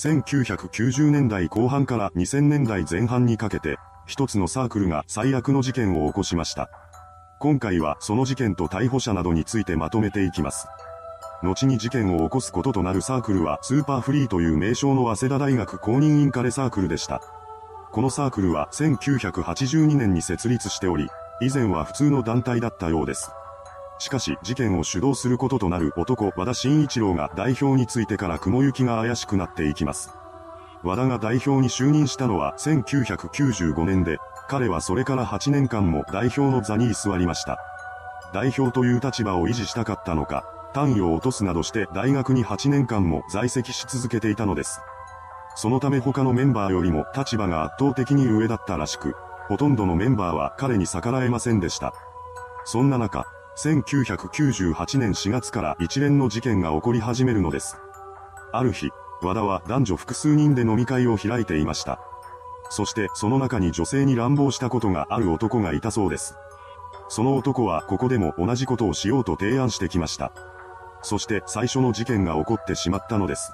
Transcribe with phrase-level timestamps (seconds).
[0.00, 6.70] 1990年代後半から2000年代前半にかけて、一つのサークルが最悪の事件を起こしました。
[7.38, 10.68] 今回はその事件と逮捕者などについてまとめていきます。
[11.42, 17.20] 後に事件を起こすこととなるサークルはスーパーフリーという名称の早稲田大学公認インカレサークルでした。
[17.92, 21.10] このサークルは1982年に設立しており、
[21.42, 23.32] 以前は普通の団体だったようです。
[24.00, 30.10] しかし事件を主導することとなる男和田慎一郎が代表についてから雲行きが怪しくなっていきます。
[30.82, 34.16] 和田が代表に就任したのは1995年で、
[34.48, 37.58] 彼はそれから8年間も代表の座に居座りました。
[38.32, 44.80] 代表という立場を維持したかったのか、単位を落とすなどして大学に8年間も在籍し続けていたのです。
[45.56, 49.14] そのため他のメンバーよりも立場が圧倒的に上だったらしく、
[49.48, 51.92] ほとんどのメンバーは彼に逆らえませんでした。
[52.64, 53.26] そんな中、
[53.62, 57.76] 1998年4月から一連の事件が起こり始めるのです。
[58.52, 58.88] ある日、
[59.20, 62.00] 和田は男女複数人で飲み会を開いていました。
[62.70, 66.36] そしてその中に女性に乱暴したことがある男がいたそうです。
[67.10, 70.32] その男はここでも同じことをしようと提案してきました。
[71.02, 73.52] そして最初の事件が起こってしまったのです。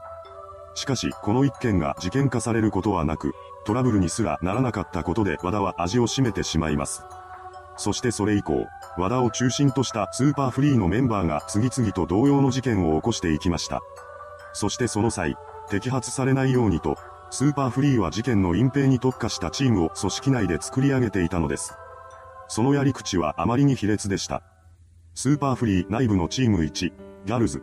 [0.77, 7.03] しかし、この一件が事件化されることはなく、トラブルにすらならなかったことで和田は味を占めてしまいます。
[7.77, 13.81] そしてそれ以降、和田を中心としたスーパーフリーのメンバーが次々と同様の事件を起こしていきました。
[14.53, 15.37] そしてその際、
[15.69, 16.97] 摘発されないようにと、
[17.31, 21.75] スーパーフリーは事件の隠蔽に特化したチームを組織内で作り上げていたのです。
[22.49, 24.43] そのやり口はあまりに卑劣でした。
[25.15, 27.63] スーパーフリー内部のチーム1、ギャルズ。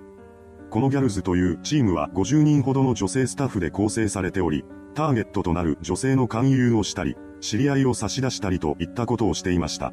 [0.69, 9.91] このギャルズというチームは50人ほどの女性スタッフで構成されており、ターゲットとなる女性の勧誘をしたり、知り合いを差し出したりといったことをしていました。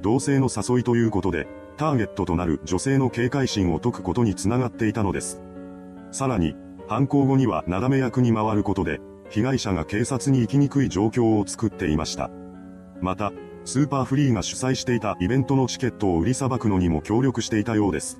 [0.00, 5.42] 同性の誘いということで、ターゲットとなる女性の警戒心を解くことにつながっていたのです。
[6.12, 6.54] さらに、
[6.86, 12.30] 犯行後にはなだめ役に回ることで、被害者が警察に行きにくい状況を作っていました。
[13.00, 13.32] また、
[13.64, 18.18] スーパーフリーが主催していたイベントのチケットを売りさばくのにも協力していたようです。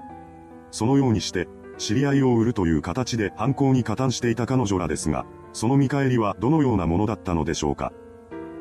[0.72, 1.47] そのようにして、
[1.78, 7.93] 知り合いを売るという形で犯行に加担していた彼女らですが、その見返りはどのようなものだったのでしょうか。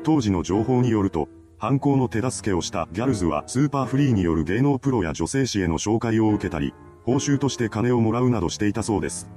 [0.08, 6.72] 当時の情報によると、犯行の手助けをしたギャルズはスーパーフリーによる芸能プロや女性誌への紹介を受けたり、
[7.04, 9.28] 報酬として金をもらうなどしていたそうです。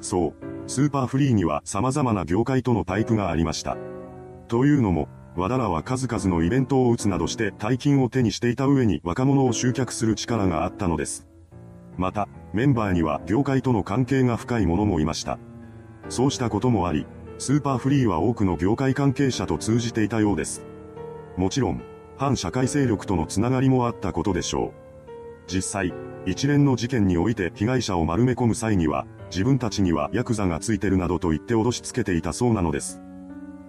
[0.00, 0.34] そう、
[0.66, 3.76] スーパーフリーには様々な業界とのパイプがありました。
[4.48, 5.06] というのも、
[5.36, 11.28] 和田らは数々のイベントを打つなどして大金を手にしていた上に若者を集客する力があったのです。
[11.96, 15.38] また、メンバーには業界との関係が深い者もいました。
[16.08, 17.06] そうしたこともあり、
[17.40, 20.62] スーパーフリーは多くの業界関係者と通じていたようです。
[21.38, 21.80] もちろん、
[22.18, 24.74] 反社会勢力とのつながりもあったことでしょ
[25.48, 25.50] う。
[25.50, 25.94] 実際、
[26.26, 33.00] 一連の事件において被害者を丸め込む際には、自分たちにはヤクザがついてるなどと言って脅しつけていたそうなのです。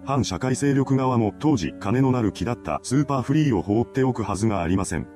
[0.04, 5.06] 反社会勢力側も当時金のなる木だったスーパーフリーを放っておくはずがありません。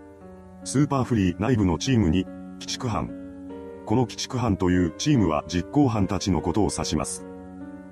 [0.65, 2.25] スーパーフリー内部のチームに、
[2.55, 3.11] 鬼畜班。
[3.85, 7.27] この鬼畜班というチームは実行犯たちのことを指します。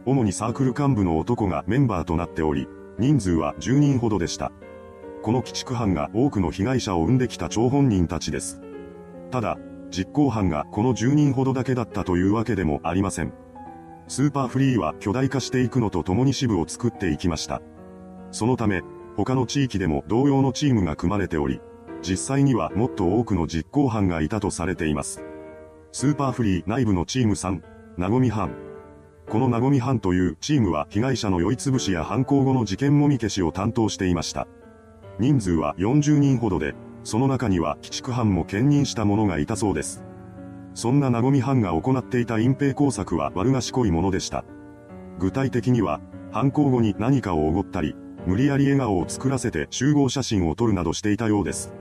[0.07, 4.53] 主にサークル幹部の男がメンバーとなっており、人数は10人ほどでした。
[5.23, 8.61] この鬼畜班が多くの被害者を生んできた張本人たちです。
[9.31, 9.59] ただ、
[9.91, 13.33] 実行犯がこの10人ほどだけだったというわけでもありません。
[14.07, 17.63] スーパーフリーは巨大化していくのと共に支部を作っていきました。
[18.31, 18.83] そのため、
[19.17, 21.61] 他の地域でも同様のチームが組まれており、
[22.03, 25.25] 実際にはもっと多くの実行犯がいたとされています。
[25.93, 27.63] スーパーフリー内部のチーム3、
[27.97, 28.51] なごみ班。
[29.29, 34.47] このなごみ班というチームは被害者の酔いつぶしや犯行後の事件もみ消しを担当していました。
[35.19, 36.75] 人数は40人ほどで、
[37.05, 40.05] その中には鬼畜班も兼任した者がいたそうです。
[40.75, 44.45] そんななごみ班が行っていた隠蔽工作は悪賢いものでした。
[45.19, 46.01] 具体的には、
[46.33, 47.95] 犯行後に何かをおごったり、
[48.27, 51.73] 無理やり笑顔を作らせて集合写真を撮るなどしていたようです。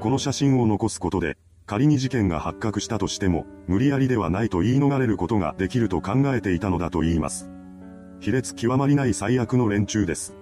[0.00, 1.36] この写真を残すことで、
[1.70, 7.48] 仮に事件が発覚したとしても、無理やりではないと言い逃れることができると考えていたのだと言います。
[8.18, 10.34] 卑劣極まりない最悪の連中です。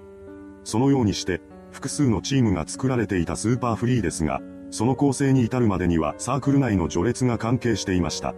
[0.64, 4.40] そのようにして、複数のチームが作られていたスーパーフリーですが、
[4.70, 8.34] その構成に至るまでにはサークル内の序列が関係していました。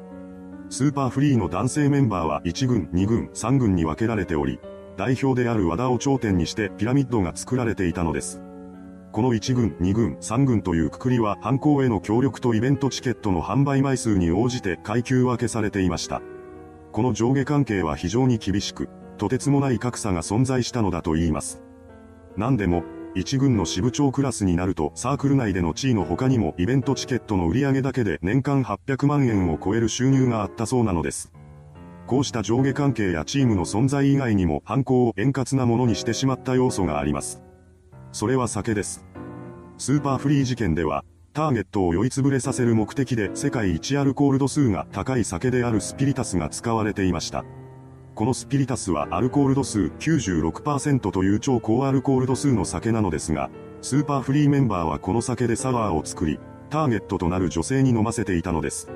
[0.68, 4.58] スーパーフリーの男性メンバーは1軍、2軍、3軍に分けられており、
[4.96, 8.42] 代表である和田を頂点にしてピラミッドが作られていたのです。
[9.12, 16.22] この1軍、2軍、3軍というくくりは犯行への協力とイベントチケットの販売枚数に応じて階級分けされていました。
[16.92, 21.60] この上下関係は非常に厳しく、とてつもない格差が存在したのだと言います。
[22.36, 22.84] 何でも、
[23.16, 31.32] 一軍の支部長クラスになるとサークル内での地位の他にもイベントチケットの売り上げだけで年間800万円を超える収入があったそうなのです。
[32.06, 37.42] こうした上下関係やチームの存在以外にも犯行を円滑なものにしてしまった要素があります。
[38.12, 39.04] それは酒です。
[39.78, 47.44] スーパーフリー事件では、ターゲットを酔いつぶれさせる目的で世界一アルコール度数が高い酒であるスピリタスが使われていました。
[48.16, 53.48] このスピリタスはアルコール度数96%という超高アルコール度数の酒なのですが、
[53.80, 58.90] スーパーフリーメンバーはこの酒でサワーを作り、ターゲットとなる女性に飲ませていたのです。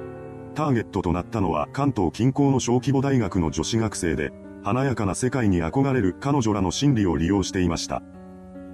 [0.54, 4.32] ターゲットとなったのは関東近郊の小規模大学の女子学生で、
[4.64, 8.02] 華やかな世界に憧れる彼女らの心理を利用していました。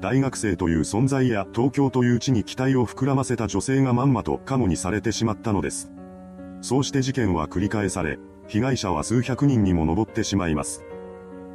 [0.00, 5.92] 大学生という存在や東京という地に期待を膨らませた女性がまんまとカモにされてしまったのです。
[6.62, 8.18] そうして事件は繰り返され、
[8.48, 10.84] 被害者は数百人にも上ってしまいます。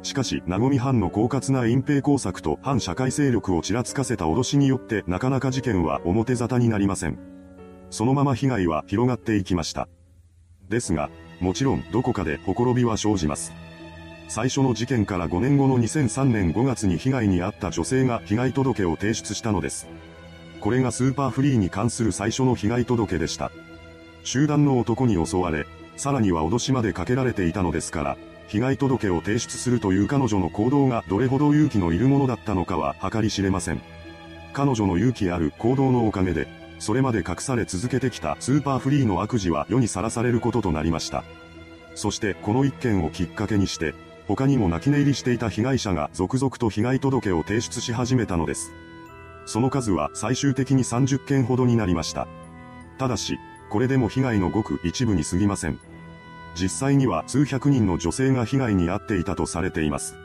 [0.02, 7.18] しかし、名古藩の狡猾な隠蔽工作と反社会勢力をちらつかせた脅しによってなかなか事件は表沙汰になりません。
[7.90, 9.88] そのまま被害は広がっていきました。
[10.68, 11.10] ですが、
[11.40, 13.52] もちろんどこかでほころびは生じます。
[14.28, 19.86] 最初の事件から5年後の2003年5月に被害に遭った女性が被害届を提出したのです。
[20.60, 23.52] これがスーパーフリーに関する最初の被害届でした。
[24.24, 28.16] 集団の男に襲われ、さらには脅しまでかけられていたのですから、
[28.48, 33.80] 被害届を提出するという彼女の行動がどれほど勇気のいるものだったのかは計り知れません。
[34.52, 41.24] 彼女の勇気ある行動のおかげで、それまで隠され続けてきたスーパーフリーの悪事は世にさらされることとなりました。
[41.94, 43.94] そしてこの一件をきっかけにして、
[44.26, 48.72] 他にも泣き寝入りしていた被害者が続々と被害届を提出し始めたのです。
[49.44, 52.26] その数は最終的に30件ほどになりました。
[52.98, 53.38] ただし、
[53.70, 55.78] これでも被害のごく一部に過ぎません。
[56.54, 60.16] 実際には数百人の女性が被害に遭っていたとされています。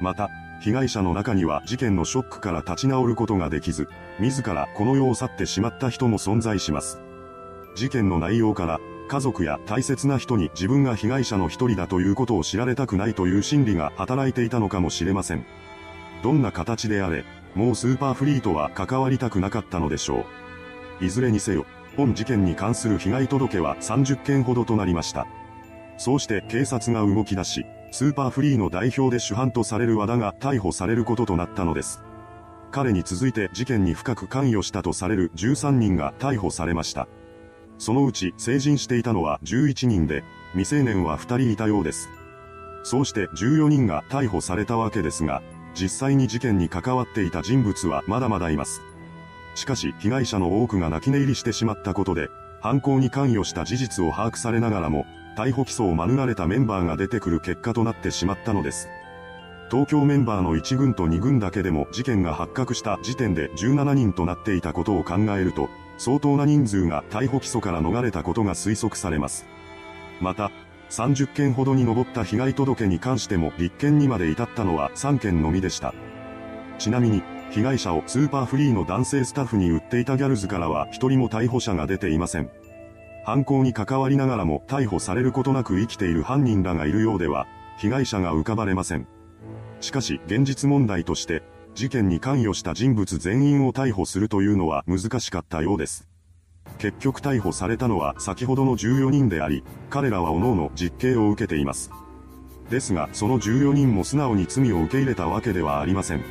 [0.00, 0.28] また、
[0.60, 3.88] 被害者の中には事件のショックから立ち直ることができず、
[4.20, 7.00] 自らこの世を去ってしまった人も存在します。
[7.74, 8.78] 事件の内容から、
[9.08, 15.44] 家族や大切な人に自分が被害者の一人だということを知られたくないという心理が働いていたのかもしれません。
[16.22, 17.24] どんな形であれ、
[17.54, 20.24] もうスーパーフリーとは関わりたくなかったのでしょ
[21.00, 21.04] う。
[21.04, 21.66] いずれにせよ、
[21.96, 25.26] 本事件に関する被害届は30件ほどとなりました。
[25.98, 32.02] そうして警察が動き出し、スーパーフリーの代表で主犯とされる和田が逮捕されることとなったのです。
[32.72, 37.06] 彼に続いて事件に深く関与したとされる13人が逮捕されました。
[37.78, 42.08] そのうち成人していたのは11人で、未成年は2人いたようです。
[42.82, 45.42] そうして14人が逮捕されたわけですが、
[45.74, 48.80] 実際に事件に関わっていた人物はまだまだいます。
[49.54, 52.28] しかし被害者の多くが泣き寝入りしてしまったことで、
[52.60, 55.06] 犯行に関与した事実を把握されながらも、
[55.36, 58.88] 逮捕起訴を免れたメンバーが出てくる結果となってしまったのです。
[59.70, 65.68] 東京メンバーの1軍と2軍だけでも事件が発覚した時点で17人となっていたことを考えると、
[65.98, 69.46] 相当な人数が逮捕起訴から逃れたことが推測されます。
[70.20, 70.50] また、
[70.90, 75.94] 30件ほどに上った被害届に関しても立件にまで至ったのは3件のみでした。
[76.78, 82.50] ちなみに、被害者をスーパーフリーの男性スタッフに売っていたギャルズからは一人も逮捕者が出ていません。
[83.24, 87.46] 犯行に関わりながらも逮捕されることなく生きている犯人らがいるようでは、
[87.78, 89.06] 被害者が浮かばれません。
[89.80, 91.42] しかし現実問題として、
[91.74, 96.08] 事件に関与した人物全員を逮捕するというのは難しかったようです。
[96.78, 101.90] 結局逮捕されたのは先ほどの14人であり、彼らは各々実刑を受けています。
[102.70, 106.22] ですが、その14人も素直に罪を受け入れたわけではありません。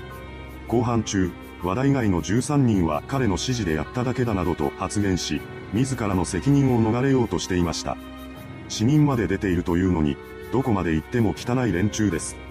[0.67, 1.31] 後半中、
[1.61, 5.41] 和田以外の13人は彼の指示でやっただけだなどと発言し、
[5.73, 7.97] 自らの責任を逃れようとしていました。
[8.69, 10.17] 死人まで出ているというのに、
[10.51, 12.42] どこまで行っても汚い連中です。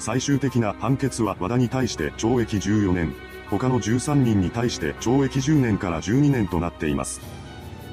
[0.00, 3.14] 最終的な判決は和田に対して懲役14年、
[3.50, 7.20] 他の13人に対して懲役10年から12年となっています。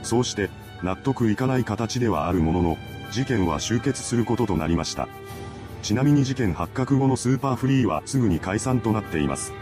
[0.04, 0.50] そうして、
[0.82, 2.78] 納得いかない形ではあるものの、
[3.12, 5.10] 事件は終結することとなりました。
[5.84, 9.54] ちなみに事件発覚後のスーパーフリーはすぐに解散となっています。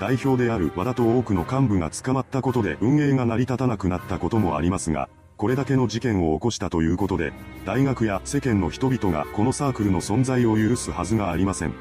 [0.00, 7.34] 代表である和田と多くの幹部が捕まったことで運営が成り立たなくなったこともありますが、これだけの事件を起こしたということで、
[7.66, 11.74] 大学や世間の人々がこのサークルの存在を許すはずがありません。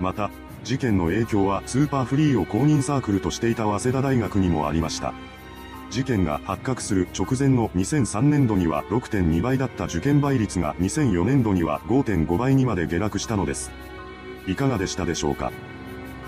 [0.00, 0.30] また、
[0.62, 5.14] 事件の影響はスーパーフリーを公認サークルとしていた早稲田大学にもありました。
[5.90, 13.72] 事件が発覚する直前の2003年度には6.2倍だった受験倍率が2004年度には5.5倍にまで下落したのです。
[14.46, 15.50] いかがでしたでしょうか？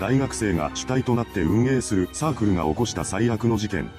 [0.01, 3.89] 大学生が主体となって運営するサークルが起こした最悪の事件。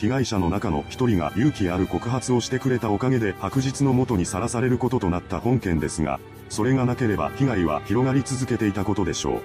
[0.00, 9.40] 被害者の中の一人が勇気ある告発をしてくれたおかげで白日の元にさらされることとなった本件ですが、それがなければ被害は広がり続けていたことでしょう。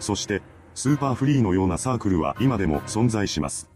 [0.00, 0.40] そして、
[0.74, 3.68] スーパーフリーのようなサークルは今でも存在します。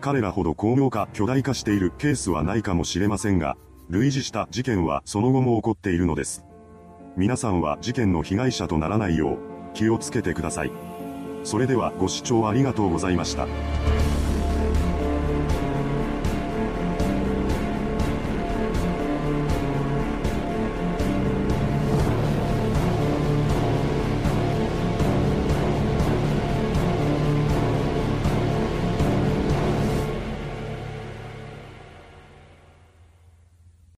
[0.00, 3.56] 彼らほど巧妙化、巨大化しているケースはないかもしれませんが、
[3.88, 6.44] 類似した事件はその後も起こっているのです。
[7.16, 9.38] 皆さんは事件の被害者とならないよう、
[9.74, 10.70] 気をつけてください。
[11.42, 13.48] それではご視聴ありがとうございました。